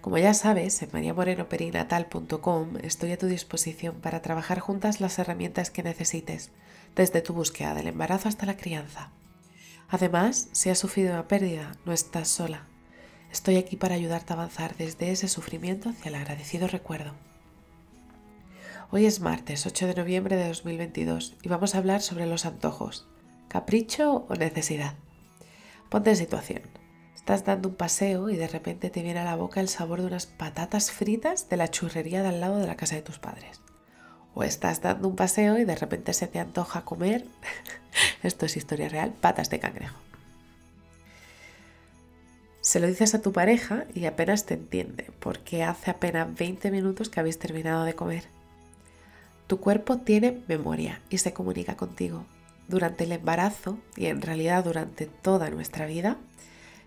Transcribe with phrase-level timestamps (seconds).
[0.00, 5.82] Como ya sabes, en mariamorenoperinatal.com estoy a tu disposición para trabajar juntas las herramientas que
[5.82, 6.50] necesites,
[6.96, 9.10] desde tu búsqueda del embarazo hasta la crianza.
[9.90, 12.64] Además, si has sufrido una pérdida, no estás sola.
[13.30, 17.12] Estoy aquí para ayudarte a avanzar desde ese sufrimiento hacia el agradecido recuerdo.
[18.90, 23.06] Hoy es martes 8 de noviembre de 2022 y vamos a hablar sobre los antojos,
[23.48, 24.94] capricho o necesidad.
[25.90, 26.79] Ponte en situación.
[27.30, 30.08] Estás dando un paseo y de repente te viene a la boca el sabor de
[30.08, 33.60] unas patatas fritas de la churrería de al lado de la casa de tus padres.
[34.34, 37.24] O estás dando un paseo y de repente se te antoja comer,
[38.24, 39.96] esto es historia real, patas de cangrejo.
[42.62, 47.10] Se lo dices a tu pareja y apenas te entiende, porque hace apenas 20 minutos
[47.10, 48.24] que habéis terminado de comer.
[49.46, 52.24] Tu cuerpo tiene memoria y se comunica contigo.
[52.66, 56.18] Durante el embarazo y en realidad durante toda nuestra vida,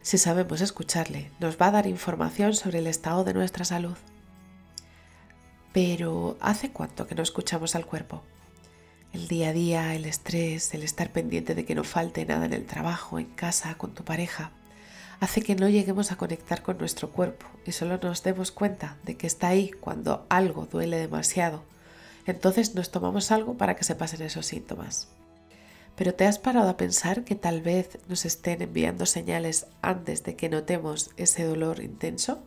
[0.04, 3.96] si sabemos escucharle, nos va a dar información sobre el estado de nuestra salud.
[5.72, 8.22] Pero ¿hace cuánto que no escuchamos al cuerpo?
[9.14, 12.54] El día a día, el estrés, el estar pendiente de que no falte nada en
[12.54, 14.52] el trabajo, en casa, con tu pareja,
[15.22, 19.16] hace que no lleguemos a conectar con nuestro cuerpo y solo nos demos cuenta de
[19.16, 21.64] que está ahí cuando algo duele demasiado.
[22.26, 25.08] Entonces nos tomamos algo para que se pasen esos síntomas.
[25.96, 30.36] Pero ¿te has parado a pensar que tal vez nos estén enviando señales antes de
[30.36, 32.44] que notemos ese dolor intenso?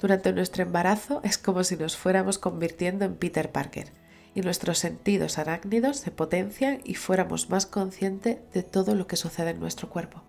[0.00, 3.92] Durante nuestro embarazo es como si nos fuéramos convirtiendo en Peter Parker
[4.34, 9.50] y nuestros sentidos arácnidos se potencian y fuéramos más conscientes de todo lo que sucede
[9.50, 10.22] en nuestro cuerpo.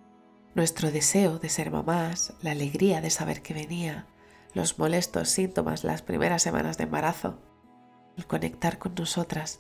[0.56, 4.08] Nuestro deseo de ser mamás, la alegría de saber que venía,
[4.54, 7.38] los molestos síntomas las primeras semanas de embarazo,
[8.16, 9.60] el conectar con nosotras,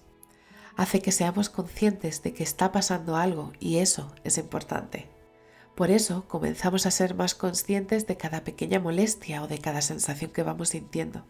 [0.77, 5.09] hace que seamos conscientes de que está pasando algo y eso es importante.
[5.75, 10.31] Por eso comenzamos a ser más conscientes de cada pequeña molestia o de cada sensación
[10.31, 11.25] que vamos sintiendo.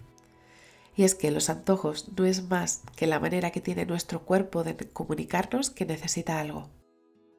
[0.96, 4.64] Y es que los antojos no es más que la manera que tiene nuestro cuerpo
[4.64, 6.70] de comunicarnos que necesita algo.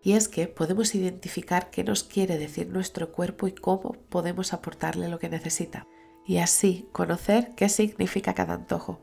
[0.02, 5.08] Y es que podemos identificar qué nos quiere decir nuestro cuerpo y cómo podemos aportarle
[5.08, 5.86] lo que necesita.
[6.26, 9.00] Y así conocer qué significa cada antojo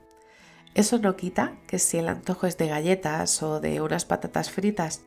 [0.75, 5.03] eso no quita que si el antojo es de galletas o de unas patatas fritas,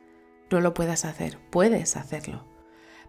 [0.51, 2.45] no lo puedas hacer, puedes hacerlo.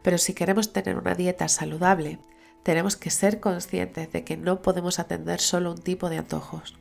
[0.02, 2.20] Pero si queremos tener una dieta saludable,
[2.64, 6.76] tenemos que ser conscientes de que no podemos atender solo un tipo de antojos.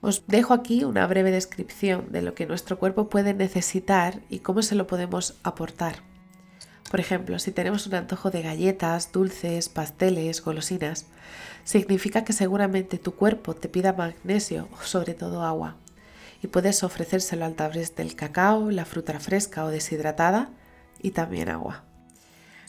[0.00, 4.62] Os dejo aquí una breve descripción de lo que nuestro cuerpo puede necesitar y cómo
[4.62, 6.02] se lo podemos aportar.
[6.90, 11.06] Por ejemplo, si tenemos un antojo de galletas, dulces, pasteles, golosinas,
[11.64, 15.76] significa que seguramente tu cuerpo te pida magnesio o sobre todo agua.
[16.42, 20.50] Y puedes ofrecérselo al través del cacao, la fruta fresca o deshidratada
[21.02, 21.84] y también agua.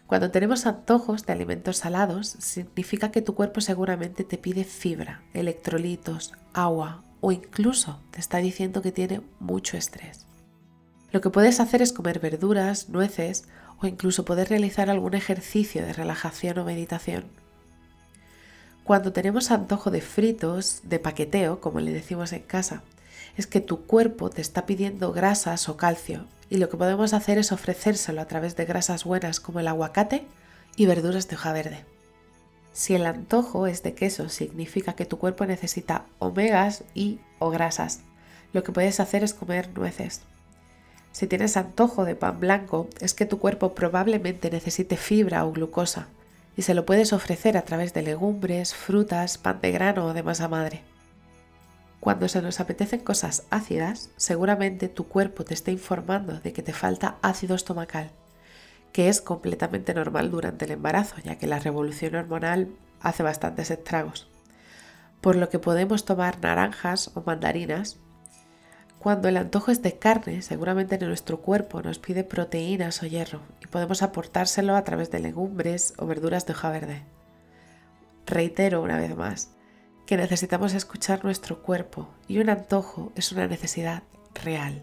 [0.07, 6.31] Cuando tenemos antojos de alimentos salados, significa que tu cuerpo seguramente te pide fibra, electrolitos,
[6.53, 10.25] agua o incluso te está diciendo que tiene mucho estrés.
[11.11, 13.45] Lo que puedes hacer es comer verduras, nueces
[13.81, 17.25] o incluso poder realizar algún ejercicio de relajación o meditación.
[18.83, 22.83] Cuando tenemos antojo de fritos, de paqueteo, como le decimos en casa,
[23.35, 27.37] es que tu cuerpo te está pidiendo grasas o calcio y lo que podemos hacer
[27.37, 30.25] es ofrecérselo a través de grasas buenas como el aguacate
[30.75, 31.85] y verduras de hoja verde.
[32.73, 38.01] Si el antojo es de queso, significa que tu cuerpo necesita omegas y o grasas.
[38.53, 40.21] Lo que puedes hacer es comer nueces.
[41.17, 46.09] Si tienes antojo de pan blanco, es que tu cuerpo probablemente necesite fibra o glucosa
[46.55, 50.21] y se lo puedes ofrecer a través de legumbres, frutas, pan de grano o de
[50.21, 50.83] masa madre.
[51.99, 56.71] Cuando se nos apetecen cosas ácidas, seguramente tu cuerpo te está informando de que te
[56.71, 58.11] falta ácido estomacal,
[58.91, 62.67] que es completamente normal durante el embarazo, ya que la revolución hormonal
[63.01, 64.27] hace bastantes estragos.
[65.21, 67.97] Por lo que podemos tomar naranjas o mandarinas
[68.99, 73.67] cuando el antojo es de carne, seguramente nuestro cuerpo nos pide proteínas o hierro y
[73.67, 77.03] podemos aportárselo a través de legumbres o verduras de hoja verde.
[78.25, 79.51] Reitero una vez más
[80.07, 84.03] que necesitamos escuchar nuestro cuerpo y un antojo es una necesidad
[84.43, 84.81] real.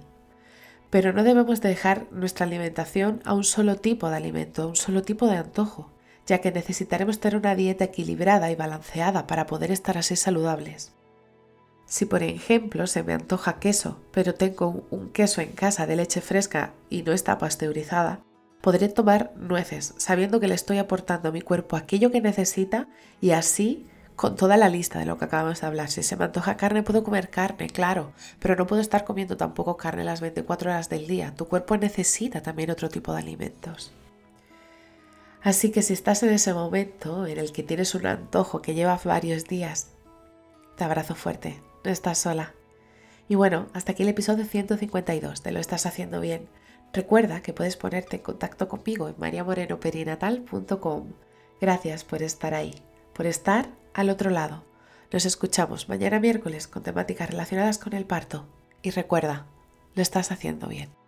[0.91, 5.03] Pero no debemos dejar nuestra alimentación a un solo tipo de alimento, a un solo
[5.03, 5.91] tipo de antojo,
[6.27, 10.93] ya que necesitaremos tener una dieta equilibrada y balanceada para poder estar así saludables.
[11.87, 16.21] Si por ejemplo se me antoja queso, pero tengo un queso en casa de leche
[16.21, 18.21] fresca y no está pasteurizada,
[18.61, 22.89] podré tomar nueces, sabiendo que le estoy aportando a mi cuerpo aquello que necesita
[23.21, 23.87] y así
[24.17, 25.91] con toda la lista de lo que acabamos de hablar.
[25.91, 29.77] Si se me antoja carne, puedo comer carne, claro, pero no puedo estar comiendo tampoco
[29.77, 31.35] carne las 24 horas del día.
[31.35, 33.93] Tu cuerpo necesita también otro tipo de alimentos.
[35.43, 38.99] Así que si estás en ese momento en el que tienes un antojo que lleva
[39.05, 39.89] varios días,
[40.77, 42.55] te abrazo fuerte, no estás sola.
[43.29, 46.49] Y bueno, hasta aquí el episodio 152 te Lo estás haciendo bien.
[46.93, 51.13] Recuerda que puedes ponerte en contacto conmigo en mariamorenoperinatal.com.
[51.61, 52.75] Gracias por estar ahí,
[53.13, 54.65] por estar al otro lado.
[55.13, 58.47] Nos escuchamos mañana miércoles con temáticas relacionadas con el parto.
[58.83, 59.47] Y recuerda,
[59.95, 61.04] lo estás haciendo bien.